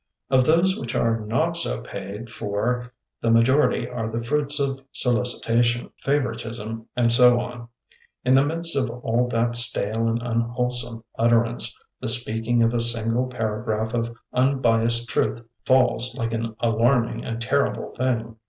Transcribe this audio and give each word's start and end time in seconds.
Of 0.31 0.47
those 0.47 0.79
which 0.79 0.95
are 0.95 1.19
not 1.19 1.55
so 1.55 1.79
paid 1.83 2.31
for, 2.31 2.91
the 3.21 3.29
majority 3.29 3.87
are 3.87 4.09
the 4.09 4.23
fruits 4.23 4.59
of 4.59 4.79
solicitation, 4.91 5.91
fa 5.97 6.19
voritism, 6.19 6.87
and 6.95 7.11
so 7.11 7.39
on. 7.39 7.67
In 8.25 8.33
the 8.33 8.43
midst 8.43 8.75
of 8.75 8.89
all 8.89 9.27
that 9.27 9.55
stale 9.55 10.07
and 10.07 10.19
unwholesome 10.23 11.03
utterance, 11.19 11.77
the 11.99 12.07
speaking 12.07 12.63
of 12.63 12.73
a 12.73 12.79
single 12.79 13.27
paragraph 13.27 13.93
of 13.93 14.17
unbiased 14.33 15.07
truth 15.07 15.45
falls 15.65 16.17
like 16.17 16.33
an 16.33 16.55
alarming 16.61 17.23
and 17.23 17.39
terrible 17.39 17.93
thing 17.95 18.37